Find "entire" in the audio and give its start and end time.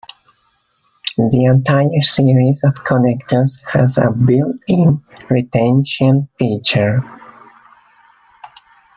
1.43-2.01